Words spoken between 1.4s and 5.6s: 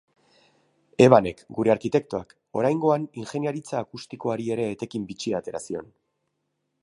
gure arkitektoak, oraingoan ingeniaritza akustikoari ere etekin bitxia